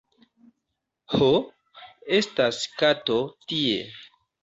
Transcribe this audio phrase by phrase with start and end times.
[1.17, 1.27] Ho,
[2.23, 3.81] estas kato tie...